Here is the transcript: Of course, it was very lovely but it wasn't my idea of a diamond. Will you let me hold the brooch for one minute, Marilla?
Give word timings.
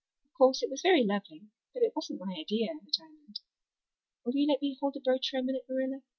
Of 0.25 0.33
course, 0.33 0.63
it 0.63 0.71
was 0.71 0.81
very 0.81 1.03
lovely 1.03 1.43
but 1.75 1.83
it 1.83 1.93
wasn't 1.95 2.19
my 2.21 2.33
idea 2.33 2.71
of 2.71 2.87
a 2.87 2.91
diamond. 2.91 3.39
Will 4.25 4.35
you 4.35 4.47
let 4.47 4.59
me 4.59 4.75
hold 4.79 4.95
the 4.95 4.99
brooch 4.99 5.27
for 5.29 5.37
one 5.37 5.45
minute, 5.45 5.65
Marilla? 5.69 6.01